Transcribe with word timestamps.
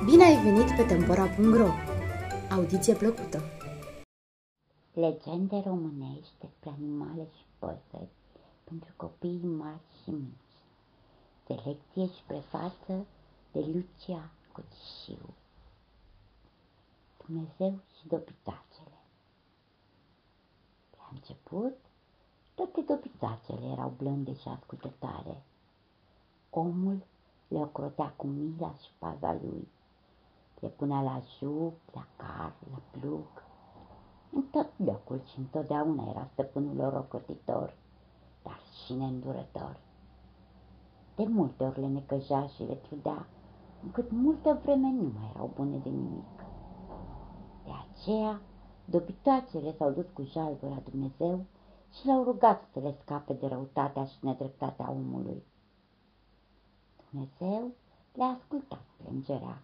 ai 0.00 0.42
venit 0.42 0.76
pe 0.76 0.82
Tempora.ro! 0.82 1.68
Audiție 2.50 2.94
plăcută! 2.94 3.42
Legende 4.92 5.62
românești 5.66 6.32
despre 6.40 6.70
animale 6.70 7.26
și 7.36 7.44
păsări 7.58 8.08
pentru 8.64 8.92
copii 8.96 9.40
mari 9.42 9.80
și 10.02 10.10
mici. 10.10 10.56
Selecție 11.46 12.06
și 12.06 12.22
prefață 12.26 13.06
de 13.52 13.60
Lucia 13.60 14.30
Cocișiu. 14.52 15.34
Dumnezeu 17.26 17.78
și 17.98 18.08
dobitacele. 18.08 18.98
La 20.96 21.08
început, 21.12 21.76
toate 22.54 22.80
dobitacele 22.80 23.66
erau 23.66 23.94
blânde 23.96 24.34
și 24.34 24.48
ascultătoare. 24.48 25.42
Omul 26.50 27.02
le 27.48 27.58
ocrotea 27.58 28.12
cu 28.16 28.26
mila 28.26 28.74
și 28.82 28.88
paza 28.98 29.38
lui. 29.42 29.68
Le 30.60 30.68
punea 30.68 31.00
la 31.00 31.22
juc, 31.38 31.74
la 31.92 32.06
car, 32.16 32.52
la 32.70 32.80
plug. 32.90 33.26
În 34.32 34.42
tot 34.42 34.70
locul 34.76 35.20
și 35.24 35.38
întotdeauna 35.38 36.10
era 36.10 36.28
stăpânul 36.32 36.76
lor 36.76 36.92
ocrotitor, 36.92 37.74
dar 38.42 38.60
și 38.84 38.92
neîndurător. 38.92 39.80
De 41.16 41.24
multe 41.24 41.64
ori 41.64 41.80
le 41.80 41.86
necăja 41.86 42.46
și 42.46 42.62
le 42.62 42.74
trudea, 42.74 43.26
încât 43.82 44.10
multă 44.10 44.60
vreme 44.62 44.90
nu 44.90 45.12
mai 45.18 45.30
erau 45.34 45.50
bune 45.54 45.76
de 45.76 45.88
nimic. 45.88 46.44
De 47.64 47.70
aceea, 47.70 48.40
dobitoacele 48.84 49.74
s-au 49.76 49.90
dus 49.90 50.06
cu 50.12 50.22
jalbă 50.22 50.68
la 50.68 50.82
Dumnezeu 50.90 51.44
și 51.92 52.06
l-au 52.06 52.24
rugat 52.24 52.68
să 52.72 52.78
le 52.78 52.96
scape 53.00 53.32
de 53.32 53.46
răutatea 53.46 54.04
și 54.04 54.16
nedreptatea 54.20 54.90
omului. 54.90 55.42
Dumnezeu 57.10 57.70
le-a 58.12 58.26
ascultat 58.26 58.82
plângerea 58.96 59.62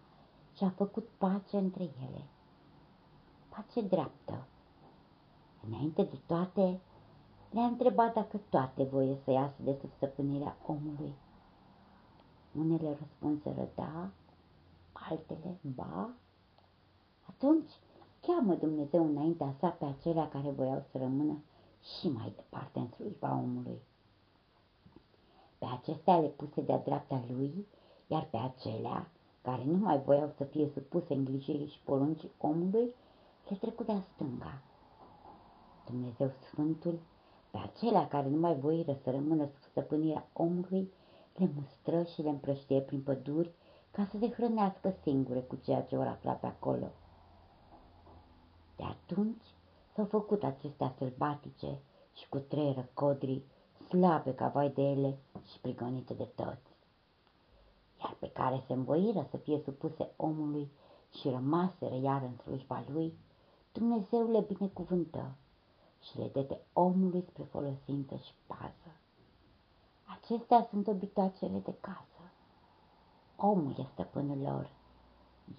și 0.57 0.63
a 0.63 0.69
făcut 0.69 1.07
pace 1.17 1.57
între 1.57 1.83
ele. 1.83 2.23
Pace 3.49 3.81
dreaptă. 3.81 4.47
Înainte 5.67 6.03
de 6.03 6.19
toate, 6.25 6.79
le-a 7.49 7.65
întrebat 7.65 8.13
dacă 8.13 8.39
toate 8.49 8.83
voie 8.83 9.17
să 9.23 9.31
iasă 9.31 9.55
de 9.63 9.77
sub 9.79 9.91
stăpânirea 9.95 10.57
omului. 10.65 11.13
Unele 12.57 12.97
răspunseră 12.99 13.69
da, 13.75 14.09
altele 14.91 15.57
ba. 15.61 16.09
Atunci 17.29 17.71
cheamă 18.21 18.55
Dumnezeu 18.55 19.05
înaintea 19.05 19.55
sa 19.59 19.69
pe 19.69 19.85
acelea 19.85 20.29
care 20.29 20.49
voiau 20.49 20.85
să 20.91 20.97
rămână 20.97 21.43
și 21.81 22.09
mai 22.09 22.33
departe 22.35 22.79
în 22.79 22.87
slujba 22.87 23.35
omului. 23.35 23.81
Pe 25.57 25.65
acestea 25.65 26.19
le 26.19 26.27
puse 26.27 26.61
de-a 26.61 26.77
dreapta 26.77 27.23
lui, 27.29 27.67
iar 28.07 28.27
pe 28.31 28.37
acelea 28.37 29.11
care 29.47 29.63
nu 29.63 29.77
mai 29.77 29.99
voiau 29.99 30.33
să 30.37 30.43
fie 30.43 30.69
supuse 30.73 31.13
îngrijirii 31.13 31.67
și 31.67 31.79
poruncii 31.83 32.31
omului, 32.37 32.93
le 33.49 33.55
trecu 33.55 33.83
de-a 33.83 34.01
stânga. 34.13 34.61
Dumnezeu 35.85 36.31
Sfântul, 36.47 36.99
pe 37.51 37.57
acelea 37.57 38.07
care 38.07 38.29
nu 38.29 38.39
mai 38.39 38.55
voiră 38.55 38.97
să 39.03 39.11
rămână 39.11 39.45
sub 39.45 39.63
stăpânirea 39.69 40.27
omului, 40.33 40.91
le 41.35 41.49
mustră 41.55 42.03
și 42.03 42.21
le 42.21 42.29
împrăștie 42.29 42.81
prin 42.81 43.01
păduri 43.01 43.51
ca 43.91 44.07
să 44.11 44.17
se 44.17 44.29
hrănească 44.29 44.95
singure 45.01 45.39
cu 45.39 45.55
ceea 45.55 45.81
ce 45.81 45.95
vor 45.95 46.07
afla 46.07 46.31
pe 46.31 46.47
acolo. 46.47 46.87
De 48.75 48.83
atunci 48.83 49.45
s-au 49.93 50.05
făcut 50.05 50.43
acestea 50.43 50.93
sălbatice 50.97 51.79
și 52.13 52.29
cu 52.29 52.37
trei 52.37 52.89
codrii, 52.93 53.43
slabe 53.87 54.33
ca 54.33 54.47
vai 54.47 54.69
de 54.69 54.81
ele 54.81 55.17
și 55.51 55.59
prigonite 55.59 56.13
de 56.13 56.29
toți. 56.35 56.66
Iar 58.47 58.55
pe 58.55 58.65
care 58.65 58.67
se 58.67 58.73
învoiră 58.73 59.27
să 59.29 59.37
fie 59.37 59.61
supuse 59.63 60.11
omului 60.15 60.71
și 61.19 61.29
rămaseră 61.29 61.95
iar 61.95 62.21
în 62.21 62.37
slujba 62.37 62.83
lui, 62.91 63.17
Dumnezeu 63.71 64.31
le 64.31 64.39
binecuvântă 64.39 65.35
și 66.01 66.17
le 66.17 66.29
dete 66.33 66.59
omului 66.73 67.25
spre 67.29 67.43
folosință 67.43 68.15
și 68.15 68.33
pază. 68.47 68.91
Acestea 70.03 70.67
sunt 70.69 70.87
obitoacele 70.87 71.59
de 71.59 71.73
casă. 71.81 72.31
Omul 73.35 73.69
este 73.69 73.89
stăpânul 73.93 74.37
lor. 74.41 74.69